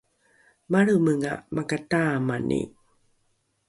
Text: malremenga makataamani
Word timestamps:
malremenga 0.71 1.33
makataamani 1.55 2.59